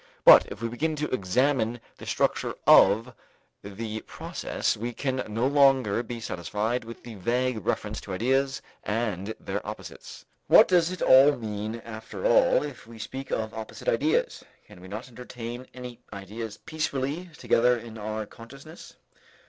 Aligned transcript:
But 0.25 0.47
if 0.47 0.63
we 0.63 0.67
begin 0.67 0.95
to 0.95 1.13
examine 1.13 1.79
the 1.99 2.07
structure 2.07 2.55
of 2.65 3.13
the 3.61 4.01
process, 4.07 4.75
we 4.75 4.93
can 4.93 5.17
no 5.27 5.45
longer 5.45 6.01
be 6.01 6.19
satisfied 6.19 6.85
with 6.85 7.03
the 7.03 7.13
vague 7.13 7.63
reference 7.63 8.01
to 8.01 8.13
ideas 8.15 8.63
and 8.83 9.35
their 9.39 9.63
opposites. 9.63 10.25
What 10.47 10.67
does 10.67 10.89
it 10.89 11.03
mean 11.39 11.83
after 11.85 12.25
all 12.25 12.63
if 12.63 12.87
we 12.87 12.97
speak 12.97 13.29
of 13.29 13.53
opposite 13.53 13.87
ideas? 13.87 14.43
Can 14.65 14.81
we 14.81 14.87
not 14.87 15.07
entertain 15.07 15.67
any 15.71 15.99
ideas 16.11 16.57
peacefully 16.57 17.29
together 17.37 17.77
in 17.77 17.99
our 17.99 18.25
consciousness? 18.25 18.95